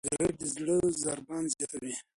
سګریټ 0.05 0.35
د 0.39 0.43
زړه 0.53 0.77
ضربان 1.03 1.43
زیاتوي. 1.53 1.93